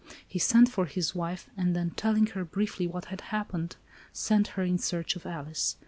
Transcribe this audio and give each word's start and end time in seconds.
He 0.27 0.39
sent 0.39 0.67
for 0.67 0.87
his 0.87 1.13
wife, 1.13 1.47
and, 1.55 1.75
then, 1.75 1.91
telling 1.91 2.25
her 2.33 2.43
briefly 2.43 2.87
what 2.87 3.05
had 3.13 3.21
happened, 3.21 3.75
sent 4.11 4.47
her 4.57 4.63
in 4.63 4.79
search 4.79 5.15
of 5.15 5.27
Alice. 5.27 5.77